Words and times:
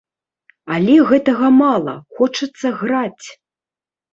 Але 0.75 0.95
гэтага 1.09 1.47
мала, 1.59 1.93
хочацца 2.21 2.67
граць! 2.81 3.27